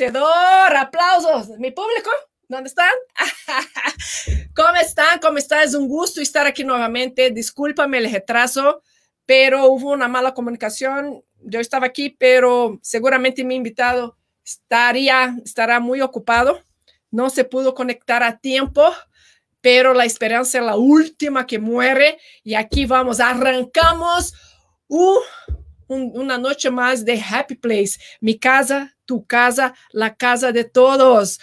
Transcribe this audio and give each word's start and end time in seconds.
Aplausos. 0.00 1.58
Mi 1.58 1.72
público, 1.72 2.10
¿dónde 2.48 2.68
están? 2.68 2.90
¿Cómo 4.54 4.76
están? 4.80 5.18
¿Cómo 5.18 5.38
están? 5.38 5.64
Es 5.64 5.74
un 5.74 5.88
gusto 5.88 6.20
estar 6.20 6.46
aquí 6.46 6.62
nuevamente. 6.62 7.30
Discúlpame 7.30 7.98
el 7.98 8.12
retraso, 8.12 8.82
pero 9.26 9.66
hubo 9.66 9.90
una 9.90 10.06
mala 10.06 10.34
comunicación. 10.34 11.24
Yo 11.40 11.58
estaba 11.58 11.86
aquí, 11.86 12.10
pero 12.10 12.78
seguramente 12.80 13.42
mi 13.42 13.56
invitado 13.56 14.16
estaría, 14.44 15.34
estará 15.44 15.80
muy 15.80 16.00
ocupado. 16.00 16.62
No 17.10 17.28
se 17.28 17.42
pudo 17.44 17.74
conectar 17.74 18.22
a 18.22 18.38
tiempo, 18.38 18.88
pero 19.60 19.94
la 19.94 20.04
esperanza 20.04 20.58
es 20.58 20.64
la 20.64 20.76
última 20.76 21.44
que 21.44 21.58
muere. 21.58 22.18
Y 22.44 22.54
aquí 22.54 22.86
vamos, 22.86 23.18
arrancamos. 23.18 24.32
Una 25.88 26.36
noche 26.36 26.70
más 26.70 27.04
de 27.04 27.18
Happy 27.18 27.54
Place. 27.54 27.98
Mi 28.20 28.38
casa, 28.38 28.94
tu 29.06 29.26
casa, 29.26 29.74
la 29.90 30.14
casa 30.14 30.52
de 30.52 30.64
todos. 30.64 31.40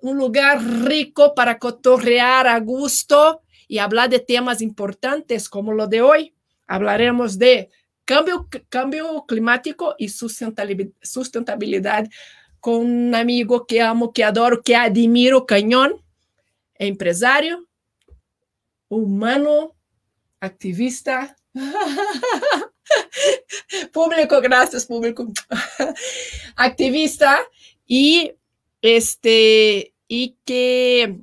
Un 0.00 0.18
lugar 0.18 0.62
rico 0.62 1.34
para 1.34 1.58
cotorrear 1.58 2.46
a 2.46 2.60
gusto 2.60 3.42
y 3.66 3.78
hablar 3.78 4.10
de 4.10 4.18
temas 4.18 4.60
importantes 4.60 5.48
como 5.48 5.72
lo 5.72 5.86
de 5.86 6.02
hoy. 6.02 6.34
Hablaremos 6.66 7.38
de 7.38 7.70
cambio, 8.04 8.46
cambio 8.68 9.24
climático 9.26 9.94
y 9.96 10.10
sustentabilidad 10.10 12.08
con 12.60 12.74
un 12.74 13.14
amigo 13.14 13.66
que 13.66 13.80
amo, 13.80 14.12
que 14.12 14.22
adoro, 14.22 14.62
que 14.62 14.76
admiro 14.76 15.46
cañón, 15.46 15.94
empresario, 16.74 17.66
humano, 18.88 19.74
activista. 20.40 21.36
público, 23.92 24.40
gracias, 24.40 24.86
público. 24.86 25.28
Activista 26.56 27.40
y 27.86 28.32
este 28.80 29.94
y 30.08 30.36
que, 30.44 31.20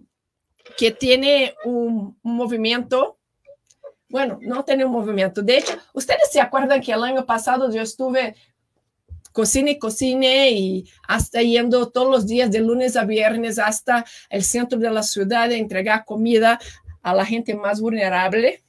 que 0.77 0.91
tiene 0.91 1.53
un, 1.63 2.17
movimiento. 2.23 3.19
Bueno, 4.09 4.39
no 4.41 4.65
tiene 4.65 4.85
un 4.85 4.91
movimiento. 4.91 5.43
De 5.43 5.59
hecho, 5.59 5.73
ustedes 5.93 6.31
se 6.31 6.41
acuerdan 6.41 6.81
que 6.81 6.91
el 6.91 7.03
año 7.03 7.23
pasado 7.25 7.71
yo 7.71 7.81
estuve 7.81 8.35
cocine, 9.31 9.77
cocine 9.77 10.49
y 10.51 10.89
hasta 11.07 11.43
yendo 11.43 11.89
todos 11.91 12.09
los 12.09 12.25
días 12.25 12.49
de 12.49 12.61
lunes 12.61 12.95
a 12.95 13.05
viernes 13.05 13.59
hasta 13.59 14.05
el 14.29 14.43
centro 14.43 14.79
de 14.79 14.89
la 14.89 15.03
ciudad 15.03 15.51
a 15.51 15.55
entregar 15.55 16.03
comida 16.05 16.59
a 17.03 17.13
la 17.13 17.25
gente 17.25 17.53
más 17.53 17.79
vulnerable 17.79 18.63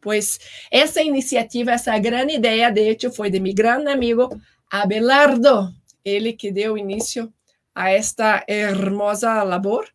pues 0.00 0.38
essa 0.70 1.02
iniciativa, 1.02 1.72
essa 1.72 1.98
grande 1.98 2.34
ideia, 2.34 2.70
de 2.70 2.88
hecho, 2.88 3.10
foi 3.10 3.30
de 3.30 3.40
meu 3.40 3.54
grande 3.54 3.90
amigo 3.90 4.28
Abelardo, 4.70 5.72
ele 6.04 6.32
que 6.32 6.50
deu 6.50 6.76
início 6.76 7.32
a 7.74 7.90
esta 7.90 8.44
hermosa 8.48 9.42
labor 9.42 9.86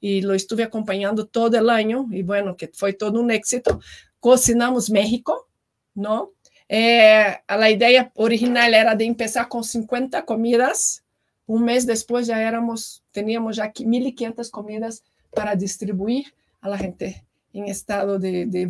e 0.00 0.20
lo 0.20 0.34
estuve 0.34 0.62
acompanhando 0.62 1.24
todo 1.24 1.54
o 1.54 1.70
ano 1.70 2.08
e 2.12 2.22
bueno, 2.22 2.54
que 2.54 2.70
foi 2.74 2.92
todo 2.92 3.20
um 3.20 3.30
éxito. 3.30 3.78
Cocinamos 4.20 4.88
México, 4.88 5.46
não? 5.94 6.30
É, 6.68 7.40
a 7.46 7.70
ideia 7.70 8.10
original 8.14 8.72
era 8.72 8.94
de 8.94 9.06
começar 9.14 9.46
com 9.46 9.62
50 9.62 10.22
comidas. 10.22 11.02
Um 11.46 11.58
mês 11.58 11.84
depois 11.84 12.26
já 12.26 12.38
éramos, 12.38 13.02
teníamos 13.12 13.56
já 13.56 13.70
1.500 13.70 14.50
comidas 14.50 15.02
para 15.34 15.54
distribuir 15.54 16.32
la 16.62 16.76
gente 16.76 17.22
em 17.54 17.70
estado 17.70 18.18
de, 18.18 18.44
de 18.44 18.66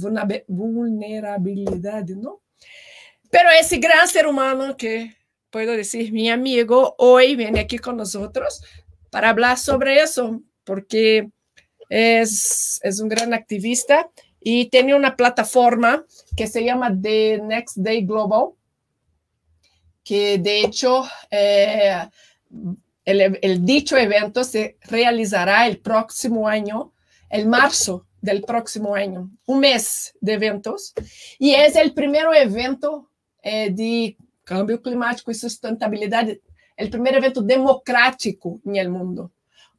vulnerabilidade, 0.46 2.14
não? 2.14 2.38
Pero 3.30 3.50
esse 3.50 3.78
gran 3.78 4.06
ser 4.06 4.26
humano 4.26 4.76
que 4.76 5.10
puedo 5.50 5.72
decir 5.72 6.12
mi 6.12 6.30
amigo 6.30 6.94
hoy 6.98 7.34
viene 7.34 7.60
aquí 7.60 7.78
con 7.78 7.96
nosotros 7.96 8.60
para 9.10 9.30
hablar 9.30 9.58
sobre 9.58 10.00
eso, 10.00 10.42
porque 10.64 11.30
es, 11.88 12.80
es 12.82 13.00
un 13.00 13.08
gran 13.08 13.32
activista 13.32 14.10
y 14.40 14.66
tiene 14.66 14.94
una 14.94 15.16
plataforma 15.16 16.04
que 16.36 16.46
se 16.46 16.64
llama 16.64 16.92
The 17.00 17.40
Next 17.42 17.78
Day 17.78 18.04
Global, 18.04 18.50
que 20.04 20.38
de 20.38 20.60
hecho 20.60 21.04
eh, 21.30 22.08
el, 23.04 23.38
el, 23.40 23.64
dicho 23.64 23.96
evento 23.96 24.44
se 24.44 24.76
realizará 24.82 25.66
el 25.66 25.78
próximo 25.78 26.46
año, 26.46 26.92
el 27.30 27.46
marzo 27.46 28.06
del 28.24 28.40
próximo 28.42 28.94
año, 28.94 29.30
un 29.44 29.60
mes 29.60 30.14
de 30.20 30.32
eventos, 30.32 30.94
y 31.38 31.52
es 31.52 31.76
el 31.76 31.92
primer 31.92 32.24
evento 32.34 33.10
eh, 33.42 33.70
de 33.70 34.16
cambio 34.44 34.80
climático 34.80 35.30
y 35.30 35.34
sustentabilidad, 35.34 36.26
el 36.76 36.90
primer 36.90 37.14
evento 37.16 37.42
democrático 37.42 38.60
en 38.64 38.76
el 38.76 38.88
mundo. 38.88 39.30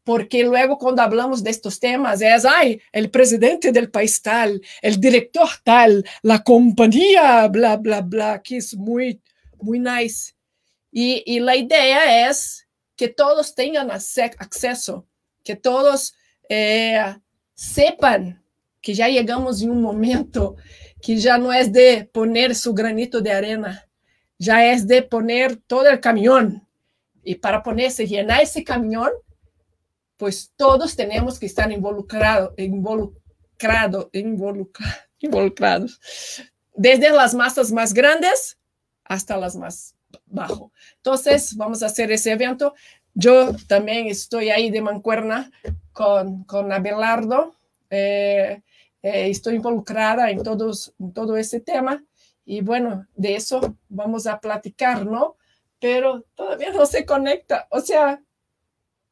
Porque 0.04 0.44
luego 0.44 0.78
cuando 0.78 1.02
hablamos 1.02 1.44
de 1.44 1.50
estos 1.50 1.80
temas 1.80 2.22
es, 2.22 2.46
ay, 2.46 2.80
el 2.92 3.10
presidente 3.10 3.72
del 3.72 3.90
país 3.90 4.22
tal, 4.22 4.62
el 4.80 5.00
director 5.00 5.50
tal, 5.64 6.06
la 6.22 6.44
compañía, 6.44 7.48
bla, 7.48 7.78
bla, 7.78 8.02
bla, 8.02 8.42
que 8.44 8.58
es 8.58 8.76
muy, 8.76 9.20
muy 9.60 9.80
nice. 9.80 10.34
Y, 10.92 11.24
y 11.26 11.40
la 11.40 11.56
idea 11.56 12.30
es 12.30 12.68
que 12.96 13.08
todos 13.08 13.56
tengan 13.56 13.90
acceso, 13.90 15.08
que 15.44 15.56
todos 15.56 16.14
eh, 16.48 17.16
sepan 17.56 18.38
que 18.82 18.94
já 18.94 19.08
chegamos 19.08 19.62
em 19.62 19.70
um 19.70 19.82
momento 19.82 20.56
que 21.02 21.18
já 21.18 21.38
não 21.38 21.52
é 21.52 21.66
de 21.66 22.04
poner 22.06 22.56
su 22.56 22.74
granito 22.74 23.22
de 23.22 23.32
arena, 23.32 23.84
já 24.40 24.60
é 24.62 24.76
de 24.76 25.02
poner 25.02 25.56
todo 25.68 25.88
o 25.88 26.00
caminhão. 26.00 26.62
E 27.24 27.34
para 27.34 27.62
ponerse, 27.62 28.06
llenar 28.06 28.42
esse 28.42 28.64
caminhão, 28.64 29.12
pues 30.18 30.52
todos 30.56 30.96
temos 30.96 31.40
que 31.40 31.46
estar 31.46 31.72
involucrado, 31.72 32.54
involucrado, 32.58 34.10
involucrado, 34.14 34.96
involucrados, 35.22 36.00
desde 36.78 37.08
as 37.08 37.34
massas 37.34 37.72
mais 37.72 37.92
grandes 37.92 38.58
hasta 39.04 39.36
as 39.44 39.56
mais 39.56 39.96
bajo. 40.26 40.72
Entonces, 40.98 41.54
vamos 41.54 41.84
a 41.84 41.88
hacer 41.88 42.10
ese 42.12 42.30
evento. 42.30 42.74
Yo 43.16 43.56
también 43.68 44.08
estoy 44.08 44.50
ahí 44.50 44.70
de 44.70 44.82
mancuerna 44.82 45.50
con, 45.94 46.44
con 46.44 46.72
Abelardo. 46.72 47.56
Eh, 47.90 48.62
eh, 49.02 49.30
estoy 49.30 49.56
involucrada 49.56 50.30
en, 50.30 50.44
todos, 50.44 50.94
todo 51.14 51.38
ese 51.38 51.62
tema 51.62 52.04
y 52.46 52.62
bueno, 52.62 53.08
de 53.16 53.36
eso 53.36 53.76
vamos 53.90 54.28
a 54.28 54.40
platicar, 54.40 55.06
¿no? 55.06 55.36
Pero 55.80 56.24
todavía 56.36 56.72
no 56.72 56.86
se 56.86 57.06
conecta. 57.06 57.68
O 57.72 57.80
sea, 57.80 58.22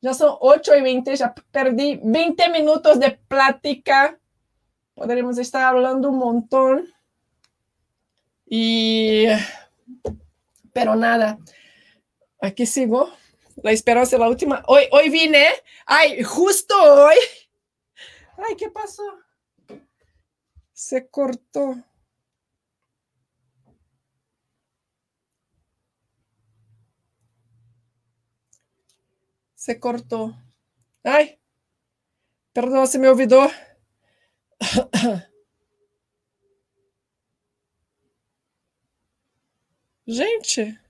ya 0.02 0.14
son 0.14 0.36
8 0.40 0.76
y 0.76 0.82
20, 0.82 1.16
ya 1.16 1.34
perdí 1.52 2.00
20 2.04 2.50
minutos 2.50 3.00
de 3.00 3.12
plática. 3.28 4.20
Podremos 4.94 5.38
estar 5.40 5.64
hablando 5.64 6.10
un 6.10 6.20
montón. 6.20 6.94
Y, 8.46 9.26
pero 10.74 10.96
nada, 10.96 11.40
aquí 12.40 12.68
sigo. 12.68 13.10
La 13.64 13.72
esperanza 13.72 14.18
es 14.18 14.20
la 14.20 14.28
última. 14.28 14.62
Hoy, 14.68 14.84
hoy 14.92 15.10
vine, 15.10 15.48
ay, 15.86 16.22
justo 16.22 16.76
hoy. 16.76 17.16
Ay, 18.38 18.56
¿qué 18.58 18.70
pasó? 18.70 19.04
Se 20.74 21.08
cortó. 21.10 21.76
Se 29.56 29.80
cortó. 29.80 30.36
Ay, 31.02 31.40
perdón, 32.52 32.86
se 32.86 33.00
me 33.00 33.08
olvidó. 33.08 33.50
Gente. 40.06 40.83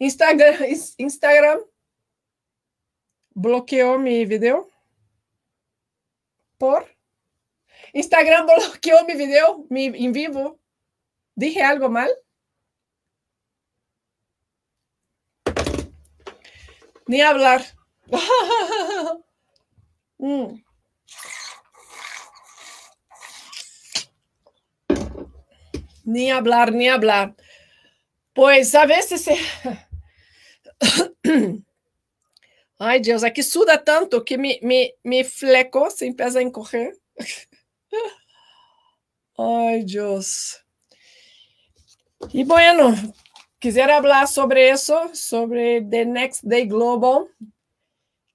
Instagram, 0.00 0.56
Instagram 0.98 1.60
bloqueou 3.36 3.98
mi 3.98 4.24
video. 4.24 4.66
Por? 6.58 6.86
Instagram 7.92 8.46
bloqueou 8.46 9.04
mi 9.04 9.14
video, 9.14 9.66
mi 9.68 9.86
en 9.86 10.12
vivo. 10.12 10.58
¿Dije 11.34 11.62
algo 11.62 11.90
mal? 11.90 12.10
Ni 17.06 17.20
hablar. 17.20 17.62
mm. 20.18 20.62
Ni 26.04 26.30
hablar, 26.30 26.72
ni 26.72 26.88
hablar. 26.88 27.34
Pues 28.32 28.74
a 28.74 28.86
veces 28.86 29.22
se... 29.22 29.36
Ai, 32.78 33.00
Deus, 33.00 33.22
aqui 33.22 33.42
suda 33.42 33.76
tanto 33.76 34.24
que 34.24 34.38
me, 34.38 34.58
me, 34.62 34.94
me 35.04 35.22
fleco, 35.22 35.90
se 35.90 36.06
empieza 36.06 36.38
a 36.38 36.42
encorrer. 36.42 36.96
Ai, 39.38 39.84
Deus. 39.84 40.58
E 42.34 42.44
bueno, 42.44 42.94
quisiera 43.58 43.96
hablar 43.96 44.28
sobre 44.28 44.70
eso, 44.70 45.14
sobre 45.14 45.82
The 45.82 46.04
Next 46.04 46.42
Day 46.44 46.66
Global, 46.66 47.28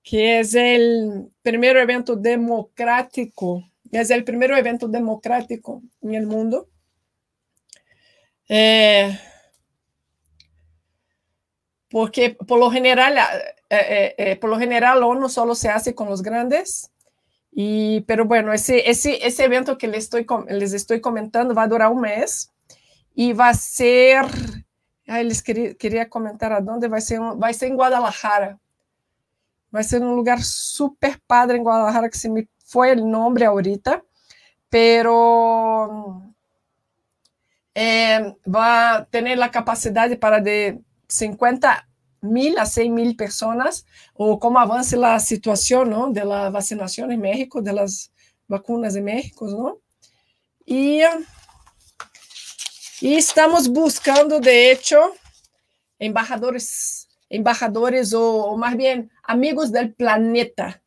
que 0.04 0.40
es 0.40 0.56
el 0.56 1.32
primer 1.42 1.78
evento 1.78 2.16
democrático, 2.16 3.64
es 3.92 4.10
el 4.10 4.24
primer 4.24 4.52
evento 4.52 4.88
democrático 4.88 5.82
el 6.02 6.28
mundo. 6.28 6.68
Eh, 8.48 9.18
porque 11.90 12.32
por 12.48 12.60
lo 12.60 12.72
general, 12.72 13.18
eh, 13.70 14.16
eh, 14.18 14.36
por 14.38 14.50
lo 14.50 14.60
general 14.60 15.04
ONU 15.04 15.30
solo 15.30 15.56
se 15.56 15.70
hace 15.70 15.96
con 15.96 16.10
los 16.10 16.22
grandes, 16.22 16.92
y, 17.52 18.02
pero 18.02 18.26
bueno, 18.26 18.52
ese, 18.52 18.90
ese, 18.90 19.26
ese 19.26 19.46
evento 19.46 19.78
que 19.78 19.88
les 19.88 20.04
estoy, 20.04 20.26
les 20.50 20.74
estoy 20.74 21.00
comentando 21.00 21.56
va 21.56 21.64
a 21.64 21.68
durar 21.68 21.90
un 21.90 22.02
mes 22.02 22.52
y 23.14 23.32
va 23.32 23.48
a 23.50 23.54
ser, 23.54 24.26
ay, 25.08 25.24
les 25.24 25.42
quería, 25.42 25.74
quería 25.76 26.10
comentar 26.10 26.52
a 26.52 26.60
dónde 26.60 26.90
va 26.90 26.98
a 26.98 27.02
ser, 27.02 27.22
va 27.22 27.48
a 27.48 27.54
ser 27.54 27.70
en 27.70 27.78
Guadalajara. 27.78 28.60
Va 29.74 29.80
a 29.80 29.84
ser 29.84 30.02
un 30.02 30.16
lugar 30.16 30.42
súper 30.44 31.22
padre 31.26 31.58
en 31.58 31.64
Guadalajara 31.64 32.10
que 32.10 32.18
se 32.18 32.30
me 32.30 32.48
fue 32.58 32.92
el 32.92 33.10
nombre 33.10 33.46
ahorita, 33.46 34.04
pero 34.70 36.22
eh, 37.74 38.36
va 38.54 38.96
a 38.96 39.06
tener 39.06 39.38
la 39.38 39.52
capacidad 39.52 40.18
para 40.20 40.42
de 40.42 40.82
50 41.08 41.88
mil 42.22 42.58
a 42.58 42.66
100 42.66 42.94
mil 42.94 43.16
personas, 43.16 43.86
o 44.14 44.40
cómo 44.40 44.60
avance 44.60 44.98
la 44.98 45.20
situación 45.20 45.90
¿no? 45.90 46.12
de 46.12 46.26
la 46.26 46.50
vacunación 46.50 47.12
en 47.12 47.22
México, 47.22 47.62
de 47.62 47.74
las 47.74 48.12
vacunas 48.48 48.96
en 48.96 49.06
México, 49.06 49.48
¿no? 49.48 49.80
Y, 50.66 51.02
y 53.02 53.16
estamos 53.16 53.68
buscando, 53.70 54.40
de 54.40 54.72
hecho, 54.72 55.14
embajadores, 56.00 57.08
embajadores 57.30 58.14
o, 58.14 58.46
o 58.46 58.58
más 58.58 58.76
bien 58.76 59.12
amigos 59.24 59.72
del 59.72 59.94
planeta 59.94 60.82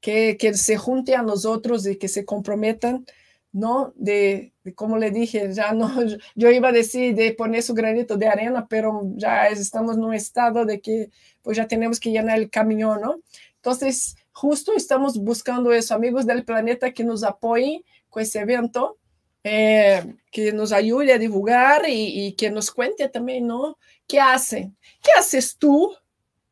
que, 0.00 0.36
que 0.38 0.54
se 0.54 0.76
junten 0.76 1.20
a 1.20 1.22
nosotros 1.22 1.86
y 1.86 1.96
que 1.96 2.08
se 2.08 2.24
comprometan 2.24 3.04
¿no? 3.52 3.92
De, 3.96 4.52
de, 4.64 4.74
como 4.74 4.98
le 4.98 5.10
dije, 5.10 5.52
ya 5.52 5.72
no, 5.72 5.90
yo 6.34 6.50
iba 6.50 6.68
a 6.68 6.72
decir 6.72 7.14
de 7.14 7.32
poner 7.32 7.62
su 7.62 7.74
granito 7.74 8.16
de 8.16 8.28
arena, 8.28 8.66
pero 8.68 9.02
ya 9.16 9.48
estamos 9.48 9.96
en 9.96 10.04
un 10.04 10.14
estado 10.14 10.64
de 10.64 10.80
que 10.80 11.10
pues 11.42 11.56
ya 11.56 11.66
tenemos 11.66 12.00
que 12.00 12.10
llenar 12.10 12.38
el 12.38 12.50
camión, 12.50 13.00
¿no? 13.00 13.20
Entonces, 13.56 14.16
justo 14.32 14.72
estamos 14.74 15.18
buscando 15.18 15.72
eso, 15.72 15.94
amigos 15.94 16.26
del 16.26 16.44
planeta 16.44 16.92
que 16.92 17.04
nos 17.04 17.22
apoyen 17.24 17.82
con 18.08 18.22
ese 18.22 18.40
evento, 18.40 18.98
eh, 19.42 20.14
que 20.30 20.52
nos 20.52 20.72
ayude 20.72 21.12
a 21.12 21.18
divulgar 21.18 21.88
y, 21.88 22.26
y, 22.26 22.32
que 22.34 22.50
nos 22.50 22.70
cuente 22.70 23.08
también, 23.08 23.46
¿no? 23.46 23.78
¿Qué 24.06 24.20
hacen? 24.20 24.76
¿Qué 25.02 25.10
haces 25.18 25.56
tú 25.56 25.94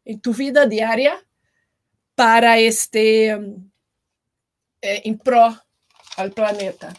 en 0.05 0.21
tu 0.21 0.33
vida 0.33 0.65
diaria 0.65 1.23
para 2.15 2.59
este, 2.59 3.31
eh, 3.31 5.03
en 5.05 5.19
pro 5.19 5.55
al 6.19 6.33
planeta. 6.33 6.95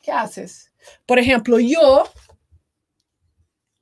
¿Qué 0.00 0.12
haces? 0.12 0.72
Por 1.06 1.18
ejemplo, 1.18 1.58
yo, 1.58 2.04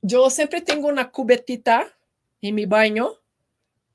yo 0.01 0.29
siempre 0.29 0.61
tengo 0.61 0.87
una 0.87 1.11
cubetita 1.11 1.87
en 2.41 2.55
mi 2.55 2.65
baño. 2.65 3.11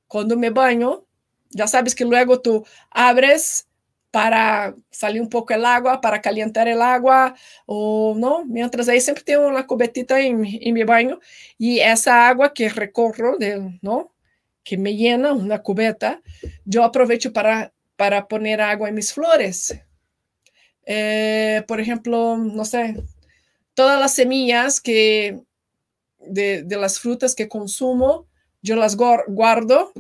Cuando 0.07 0.37
me 0.37 0.51
baño, 0.51 1.05
ya 1.51 1.67
sabes 1.67 1.95
que 1.95 2.05
luego 2.05 2.41
tú 2.41 2.65
abres 2.91 3.67
para 4.11 4.75
salir 4.91 5.21
un 5.21 5.29
poco 5.29 5.53
el 5.53 5.67
agua, 5.67 6.01
para 6.01 6.23
calentar 6.23 6.67
el 6.67 6.81
agua, 6.81 7.35
o 7.67 8.15
no, 8.17 8.45
mientras 8.47 8.89
ahí 8.89 9.01
siempre 9.01 9.25
tengo 9.25 9.47
una 9.47 9.67
cubetita 9.67 10.19
en, 10.21 10.41
mi 10.41 10.83
baño 10.85 11.21
y 11.59 11.81
esa 11.81 12.29
agua 12.29 12.55
que 12.55 12.71
recorro, 12.71 13.37
de, 13.37 13.79
¿no? 13.83 14.15
que 14.65 14.79
me 14.79 14.97
llena 14.97 15.33
una 15.33 15.63
cubeta, 15.63 16.23
yo 16.65 16.85
aprovecho 16.85 17.33
para, 17.33 17.73
para 17.97 18.29
poner 18.29 18.61
agua 18.61 18.89
en 18.89 18.95
mis 18.95 19.13
flores. 19.13 19.79
Eh, 20.91 21.65
por 21.69 21.81
ejemplo, 21.81 22.39
no 22.39 22.65
sé, 22.65 22.97
todas 23.75 24.01
las 24.01 24.15
semillas 24.15 24.81
que 24.81 25.39
de, 26.19 26.63
de, 26.63 26.77
las 26.79 26.99
frutas 26.99 27.35
que 27.35 27.47
consumo, 27.47 28.27
yo 28.63 28.75
las 28.75 28.97
guardo 28.97 29.93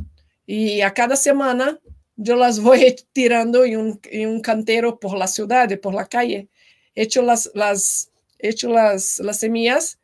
y 0.46 0.80
a 0.80 0.94
cada 0.94 1.14
semana 1.14 1.78
yo 2.16 2.36
las 2.36 2.60
voy 2.62 2.96
tirando 3.12 3.66
en 3.66 3.76
un, 3.76 4.00
en 4.04 4.30
un 4.30 4.40
cantero 4.40 4.98
por 4.98 5.18
la 5.18 5.26
ciudad, 5.26 5.68
por 5.78 5.92
la 5.92 6.06
calle. 6.06 6.48
Echo 6.94 7.20
las, 7.20 7.50
las, 7.54 8.10
echo 8.38 8.70
las, 8.70 9.18
las 9.18 9.38
semillas 9.38 9.98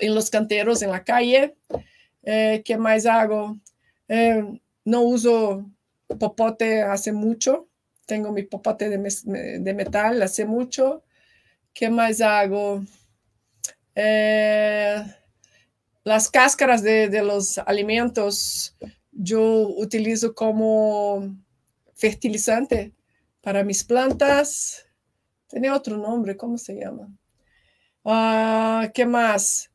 en 0.00 0.14
los 0.14 0.30
canteros 0.30 0.82
en 0.82 0.90
la 0.90 1.02
calle. 1.02 1.56
Eh, 2.22 2.62
¿Qué 2.64 2.78
más 2.78 3.06
hago? 3.06 3.58
Eh, 4.06 4.44
no 4.84 5.02
uso 5.02 5.68
popote 6.06 6.80
hace 6.80 7.10
mucho 7.10 7.68
tengo 8.08 8.32
mi 8.32 8.42
popote 8.42 8.88
de, 8.88 9.74
metal 9.74 10.22
hace 10.22 10.46
mucho. 10.46 11.04
¿Qué 11.74 11.90
más 11.90 12.22
hago? 12.22 12.82
Eh, 13.94 15.04
las 16.04 16.30
cáscaras 16.30 16.82
de, 16.82 17.08
de, 17.08 17.22
los 17.22 17.58
alimentos 17.58 18.74
yo 19.12 19.68
utilizo 19.76 20.34
como 20.34 21.36
fertilizante 21.94 22.94
para 23.42 23.62
mis 23.62 23.84
plantas. 23.84 24.86
Tiene 25.46 25.70
otro 25.70 25.98
nombre, 25.98 26.34
¿cómo 26.34 26.56
se 26.56 26.76
llama? 26.76 27.14
Uh, 28.04 28.90
¿Qué 28.94 29.04
más? 29.04 29.70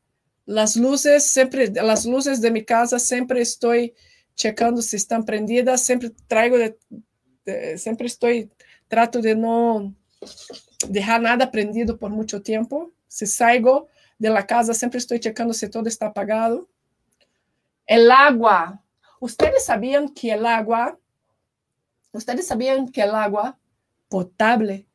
Las 0.46 0.76
luces, 0.76 1.24
siempre, 1.28 1.68
las 1.70 2.06
luces 2.06 2.42
de 2.42 2.50
mi 2.50 2.66
casa 2.66 2.98
siempre 2.98 3.42
estoy 3.42 3.94
checando 4.34 4.82
si 4.82 4.96
están 4.96 5.24
prendidas, 5.24 5.82
siempre 5.82 6.10
traigo 6.28 6.58
de, 6.58 6.76
siempre 7.78 8.08
estoy, 8.08 8.50
trato 8.88 9.22
de 9.22 9.36
no 9.36 9.94
dejar 10.88 11.22
nada 11.22 11.52
prendido 11.52 11.98
por 11.98 12.12
mucho 12.12 12.42
tiempo. 12.42 12.92
Si 13.08 13.26
salgo 13.26 13.88
de 14.18 14.46
casa, 14.46 14.74
siempre 14.74 15.00
estoy 15.00 15.20
checando 15.20 15.54
si 15.54 15.70
todo 15.70 15.88
está 15.88 16.08
apagado. 16.08 16.70
El 17.86 18.10
agua. 18.12 18.82
¿Ustedes 19.20 19.66
sabían 19.66 20.10
que 20.10 20.34
el 20.34 20.46
agua, 20.46 21.00
ustedes 22.12 22.48
sabían 22.48 22.90
que 22.90 23.02
el 23.02 23.16
agua 23.16 23.58
potable 24.10 24.86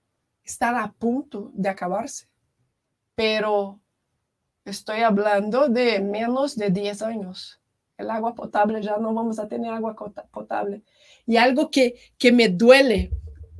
está 0.44 0.82
a 0.82 0.92
punto 0.92 1.50
de 1.54 1.68
acabarse? 1.68 2.26
Pero 3.14 3.80
estoy 4.64 5.00
hablando 5.00 5.68
de 5.68 6.00
menos 6.00 6.56
de 6.56 6.70
10 6.70 7.02
años. 7.02 7.57
El 7.98 8.10
agua 8.10 8.34
potable, 8.34 8.80
ya 8.80 8.96
no 8.96 9.12
vamos 9.12 9.38
a 9.38 9.46
tener 9.46 9.72
agua 9.72 9.94
potable. 10.30 10.82
Y 11.26 11.36
algo 11.36 11.70
que, 11.70 11.96
que 12.16 12.32
me 12.32 12.48
duele, 12.48 13.10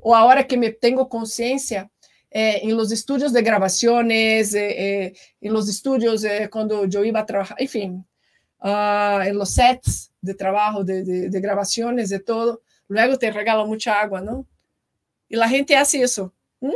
o 0.01 0.17
ahora 0.17 0.47
que 0.47 0.57
me 0.57 0.71
tengo 0.71 1.09
conciencia, 1.09 1.91
eh, 2.31 2.61
en 2.63 2.77
los 2.77 2.91
estudios 2.93 3.33
de 3.33 3.43
grabaciones, 3.43 4.55
eh, 4.55 5.05
eh, 5.05 5.15
en 5.41 5.53
los 5.53 5.69
estudios 5.69 6.25
eh, 6.25 6.49
cuando 6.51 6.87
yo 6.87 7.05
iba 7.05 7.21
a 7.21 7.27
trabajar, 7.27 7.57
en 7.61 7.69
fin, 7.69 8.07
uh, 8.61 9.21
en 9.23 9.37
los 9.37 9.51
sets 9.51 10.13
de 10.21 10.35
trabajo, 10.35 10.85
de, 10.85 11.05
de, 11.05 11.29
de, 11.31 11.41
grabaciones, 11.41 12.09
de 12.09 12.21
todo, 12.21 12.63
luego 12.87 13.19
te 13.19 13.31
regalan 13.31 13.67
mucha 13.67 14.01
agua, 14.01 14.21
¿no? 14.21 14.47
Y 15.29 15.37
la 15.37 15.49
gente 15.49 15.77
hace 15.77 16.03
eso, 16.03 16.33
¿no? 16.61 16.73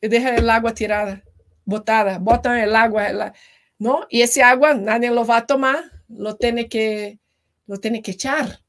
y 0.00 0.08
deja 0.08 0.34
el 0.36 0.48
agua 0.48 0.74
tirada, 0.74 1.22
botada, 1.64 2.18
botan 2.18 2.58
el 2.58 2.74
agua, 2.74 3.12
la, 3.12 3.34
¿no? 3.78 4.06
Y 4.08 4.22
ese 4.22 4.42
agua 4.42 4.74
nadie 4.74 5.10
lo 5.10 5.26
va 5.26 5.38
a 5.38 5.46
tomar, 5.46 5.99
lo 6.10 6.36
tiene 6.36 6.68
que, 6.68 7.18
lo 7.66 7.78
tiene 7.78 8.02
que 8.02 8.12
echar. 8.12 8.60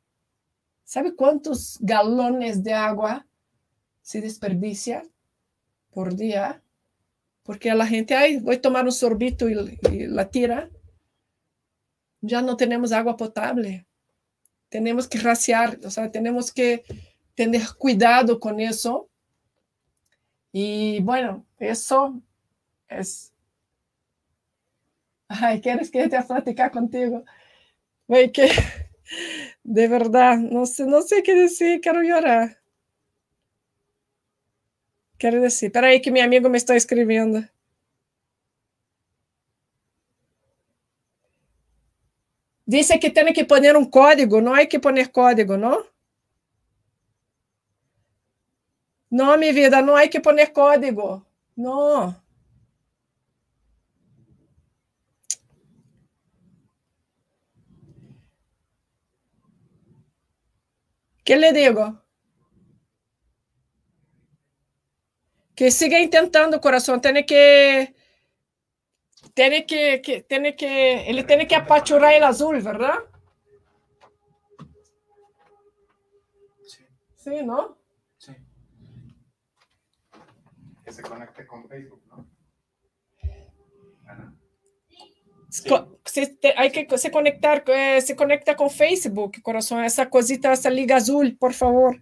¿Sabe 0.84 1.16
cuántos 1.16 1.78
galones 1.80 2.64
de 2.64 2.74
agua 2.74 3.26
se 4.02 4.22
desperdicia 4.22 5.04
por 5.92 6.16
día? 6.16 6.62
Porque 7.44 7.72
a 7.72 7.76
la 7.76 7.88
gente, 7.88 8.16
ay, 8.16 8.38
voy 8.38 8.56
a 8.56 8.62
tomar 8.62 8.86
un 8.86 8.92
sorbito 8.92 9.50
y, 9.50 9.56
la 10.08 10.30
tira. 10.30 10.70
Ya 12.22 12.42
no 12.42 12.56
tenemos 12.58 12.92
agua 12.92 13.18
potable. 13.18 13.86
Tenemos 14.70 15.08
que 15.08 15.20
raciar, 15.20 15.80
o 15.84 15.90
sea, 15.90 16.12
tenemos 16.12 16.52
que 16.52 16.84
tener 17.36 17.64
cuidado 17.78 18.40
con 18.40 18.60
eso. 18.60 19.10
Y 20.52 21.02
bueno, 21.02 21.46
eso 21.58 22.22
es... 22.88 23.31
Ay, 25.40 25.62
¿quieres 25.62 25.90
que 25.92 26.10
te 26.10 26.22
platicar 26.24 26.72
contigo? 26.72 27.24
Ay, 28.10 28.32
que... 28.32 28.50
De 29.64 29.88
verdad, 29.88 30.38
no 30.38 30.66
sé, 30.66 30.86
no 30.86 31.02
sé 31.02 31.24
qué 31.24 31.36
decir, 31.36 31.82
quiero 31.82 32.02
llorar. 32.02 32.60
Quiero 35.18 35.42
decir, 35.42 35.68
espera 35.68 35.88
aí 35.88 36.02
que 36.02 36.12
mi 36.12 36.20
amigo 36.20 36.50
me 36.50 36.58
está 36.58 36.76
escribiendo. 36.76 37.44
Dice 42.66 43.00
que 43.00 43.10
tiene 43.10 43.34
que 43.34 43.46
poner 43.46 43.78
un 43.78 43.90
código, 43.90 44.42
no 44.42 44.56
hay 44.56 44.68
que 44.68 44.80
poner 44.80 45.12
código, 45.12 45.58
¿no? 45.58 45.78
No, 49.12 49.38
mi 49.38 49.52
vida, 49.54 49.82
no 49.84 49.96
hay 49.96 50.10
que 50.10 50.22
poner 50.22 50.52
código. 50.54 51.26
No. 51.56 52.21
¿Qué 61.32 61.38
le 61.38 61.54
digo? 61.54 62.04
Que 65.56 65.72
siga 65.72 65.98
intentando, 65.98 66.60
corazón. 66.60 67.00
Tiene 67.00 67.26
que, 67.26 67.96
tiene 69.34 69.66
que, 69.66 70.02
que, 70.02 70.24
tiene 70.24 70.58
que, 70.58 71.10
ele 71.10 71.24
tiene 71.24 71.48
que 71.48 71.56
apachurrar 71.56 72.16
el 72.16 72.24
azul, 72.26 72.62
¿verdad? 72.62 72.96
Sí, 76.68 76.86
Sí, 77.16 77.44
¿no? 77.46 77.78
sí. 78.18 78.36
Que 80.84 80.92
se 80.92 81.02
conecte 81.02 81.48
con 81.48 81.66
Facebook, 81.70 82.04
¿no? 82.08 82.30
Ana. 84.06 84.36
Hay 86.56 86.72
que 86.72 86.98
se 86.98 87.12
conectar, 87.12 87.64
eh, 87.68 88.02
se 88.02 88.16
conecta 88.16 88.56
con 88.56 88.70
Facebook, 88.70 89.42
corazón. 89.42 89.84
Esa 89.84 90.10
cosita, 90.10 90.54
esa 90.54 90.70
liga 90.70 90.98
azul, 90.98 91.38
por 91.38 91.54
favor. 91.54 92.00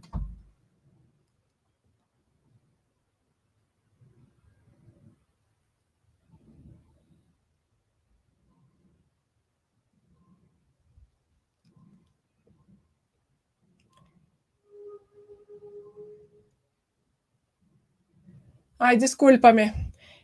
Ai, 18.78 18.98
desculpa-me. 18.98 19.74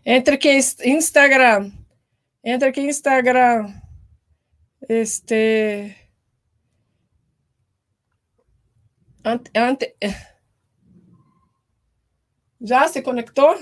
Entre 0.05 0.39
que 0.39 0.57
Instagram, 0.85 1.84
entre 2.45 2.71
que 2.71 2.81
Instagram, 2.81 3.73
este, 4.87 5.95
ante, 9.23 9.95
eh. 9.99 10.15
já 12.61 12.87
se 12.87 13.01
conectou? 13.01 13.55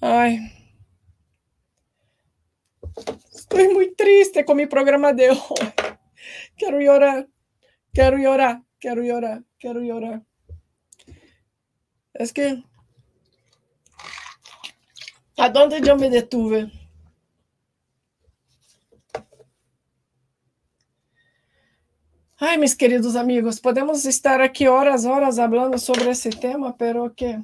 Ai, 0.00 0.38
estou 3.32 3.72
muito 3.74 3.94
triste 3.96 4.44
com 4.44 4.54
meu 4.54 4.68
programa 4.68 5.12
de 5.12 5.30
hoje. 5.30 5.72
Quero 6.56 6.80
chorar. 6.82 7.28
Quero 7.92 8.16
llorar, 8.18 8.62
quero 8.80 9.02
llorar, 9.02 9.44
quero 9.58 9.80
llorar. 9.80 10.27
Es 12.18 12.32
que. 12.32 12.64
¿A 15.36 15.48
dónde 15.48 15.80
yo 15.80 15.96
me 15.96 16.10
detuve? 16.10 16.68
Ai, 22.40 22.58
mis 22.58 22.74
queridos 22.74 23.14
amigos, 23.14 23.60
podemos 23.60 24.04
estar 24.04 24.42
aqui 24.42 24.66
horas, 24.66 25.04
horas 25.04 25.36
falando 25.36 25.78
sobre 25.78 26.10
esse 26.10 26.30
tema, 26.30 26.76
pero 26.76 27.14
que. 27.14 27.38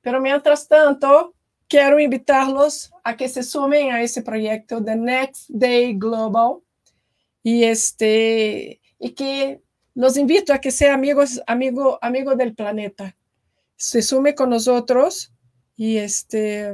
Pero 0.00 0.20
mientras 0.20 0.66
tanto, 0.66 1.32
quero 1.68 2.00
invitarlos 2.00 2.90
a 3.04 3.16
que 3.16 3.28
se 3.28 3.44
sumen 3.44 3.92
a 3.92 4.02
esse 4.02 4.22
proyecto 4.22 4.80
de 4.80 4.96
Next 4.96 5.48
Day 5.50 5.94
Global 5.96 6.62
y 7.44 7.62
este 7.62 8.80
y 8.98 9.10
que 9.10 9.62
los 9.94 10.16
invito 10.16 10.52
a 10.52 10.58
que 10.58 10.72
sean 10.72 10.94
amigos, 10.94 11.40
amigo, 11.46 11.96
amigo 12.02 12.34
del 12.34 12.56
planeta. 12.56 13.14
Se 13.80 14.00
sume 14.02 14.36
con 14.36 14.50
nosotros 14.50 15.32
y 15.74 15.96
este. 15.96 16.72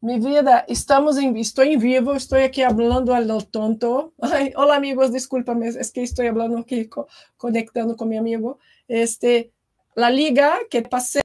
Mi 0.00 0.18
vida, 0.20 0.64
estamos 0.68 1.18
en, 1.18 1.36
estoy 1.36 1.72
en 1.74 1.80
vivo, 1.80 2.14
estoy 2.14 2.42
aquí 2.42 2.62
hablando 2.62 3.14
a 3.14 3.20
lo 3.20 3.40
tonto. 3.40 4.14
Hola 4.56 4.76
amigos, 4.76 5.12
discúlpame, 5.12 5.68
es 5.68 5.90
que 5.92 6.02
estoy 6.04 6.28
hablando 6.28 6.58
aquí, 6.58 6.88
co- 6.88 7.08
conectando 7.36 7.96
con 7.96 8.08
mi 8.08 8.16
amigo. 8.16 8.58
Este, 8.86 9.52
la 9.96 10.10
liga 10.10 10.54
que 10.70 10.82
pasé 10.82 11.20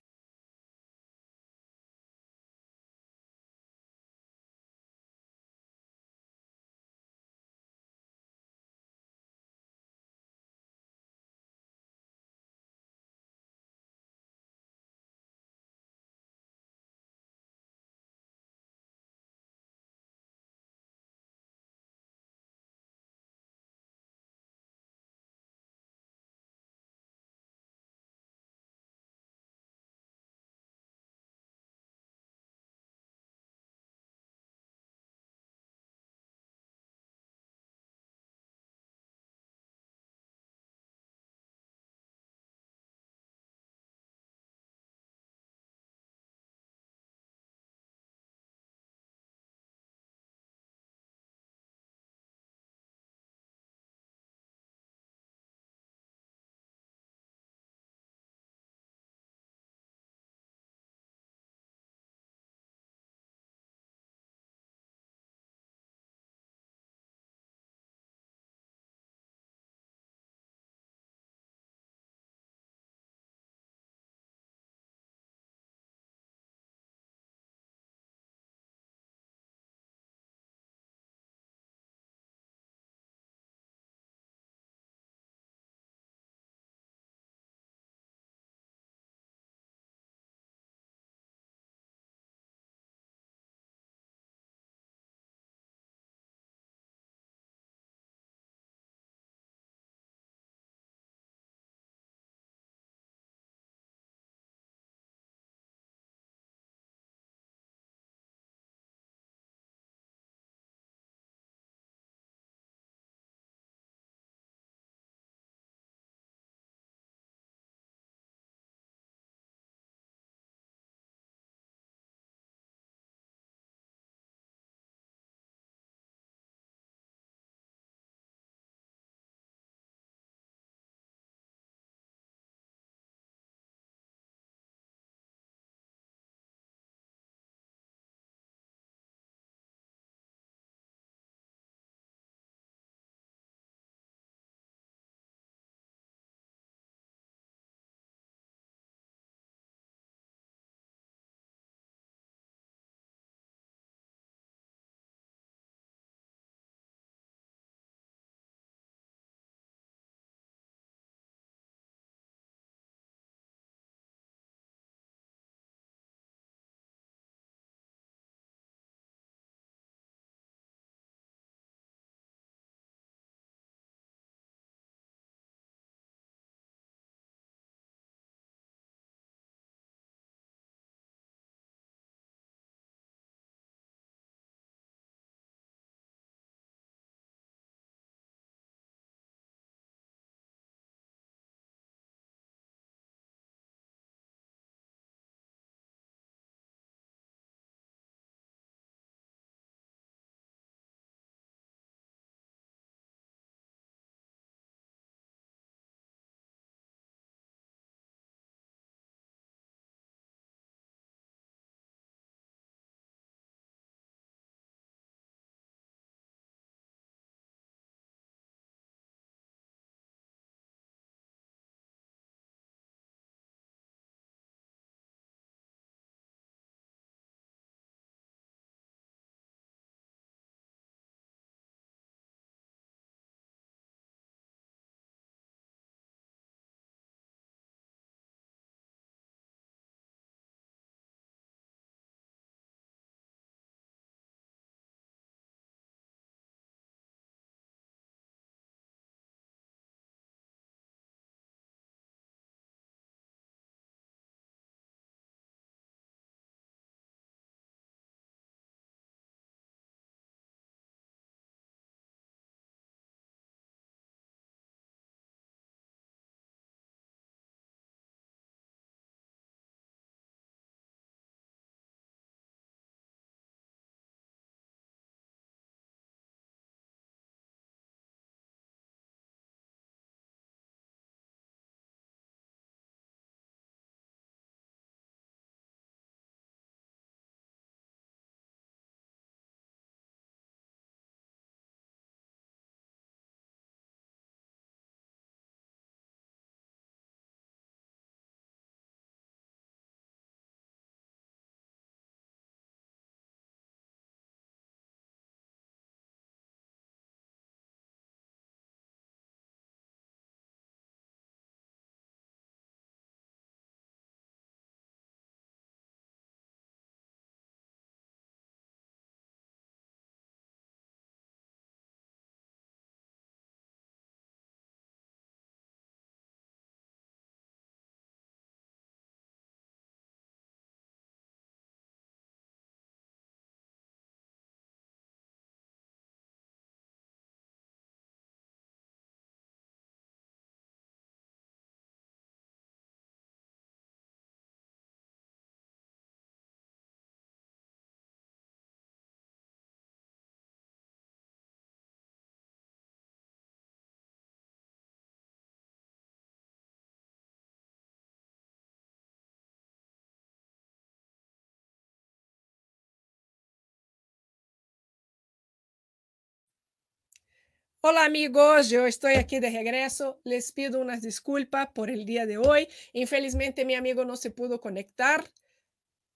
Hola 367.85 368.05
amigos, 368.05 368.69
yo 368.69 368.87
estoy 368.87 369.15
aquí 369.15 369.41
de 369.41 369.49
regreso. 369.49 370.17
Les 370.23 370.53
pido 370.53 370.79
unas 370.79 371.01
disculpas 371.01 371.67
por 371.73 371.89
el 371.89 372.05
día 372.05 372.25
de 372.25 372.37
hoy. 372.37 372.69
Infelizmente 372.93 373.65
mi 373.65 373.75
amigo 373.75 374.05
no 374.05 374.15
se 374.15 374.31
pudo 374.31 374.61
conectar. 374.61 375.29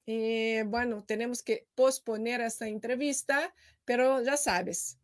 Eh, 0.06 0.64
bueno, 0.66 1.04
tenemos 1.04 1.44
que 1.44 1.68
posponer 1.76 2.40
esta 2.40 2.70
entrevista, 2.70 3.54
pero 3.84 4.24
ya 4.24 4.38
sabes, 4.38 4.98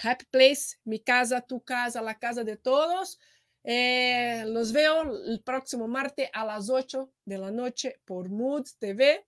Happy 0.00 0.24
Place, 0.26 0.76
mi 0.84 1.00
casa, 1.00 1.40
tu 1.40 1.64
casa, 1.64 2.00
la 2.00 2.16
casa 2.16 2.44
de 2.44 2.56
todos. 2.56 3.18
Eh, 3.64 4.44
los 4.46 4.70
veo 4.70 5.02
el 5.02 5.42
próximo 5.42 5.88
martes 5.88 6.30
a 6.32 6.46
las 6.46 6.70
8 6.70 7.10
de 7.24 7.38
la 7.38 7.50
noche 7.50 8.00
por 8.04 8.28
Mood 8.28 8.68
TV. 8.78 9.26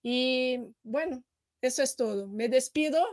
Y 0.00 0.60
bueno, 0.84 1.24
eso 1.60 1.82
es 1.82 1.96
todo. 1.96 2.28
Me 2.28 2.48
despido 2.48 3.04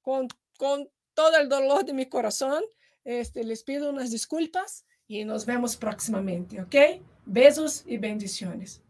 con, 0.00 0.28
con 0.56 0.88
todo 1.18 1.36
el 1.36 1.48
dolor 1.48 1.84
de 1.84 1.92
mi 1.94 2.06
corazón. 2.06 2.62
Este, 3.04 3.42
les 3.42 3.64
pido 3.64 3.90
unas 3.90 4.12
disculpas 4.12 4.84
y 5.08 5.24
nos 5.24 5.46
vemos 5.46 5.76
próximamente, 5.76 6.60
¿ok? 6.60 7.02
Besos 7.26 7.82
y 7.86 7.98
bendiciones. 7.98 8.80